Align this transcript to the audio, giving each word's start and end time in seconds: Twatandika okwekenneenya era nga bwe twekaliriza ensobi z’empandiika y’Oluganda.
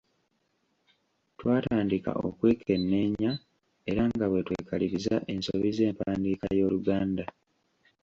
Twatandika 1.39 2.11
okwekenneenya 2.27 3.31
era 3.91 4.03
nga 4.11 4.25
bwe 4.29 4.41
twekaliriza 4.47 5.15
ensobi 5.33 5.69
z’empandiika 5.77 6.47
y’Oluganda. 6.57 7.23